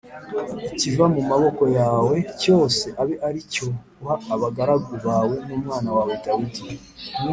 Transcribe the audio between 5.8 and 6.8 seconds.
wawe Dawidi.